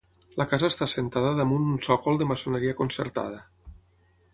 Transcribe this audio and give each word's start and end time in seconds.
La 0.41 0.45
casa 0.53 0.69
està 0.73 0.87
assentada 0.87 1.35
damunt 1.41 1.69
un 1.75 1.77
sòcol 1.91 2.21
de 2.23 2.31
maçoneria 2.33 2.79
concertada. 2.83 3.49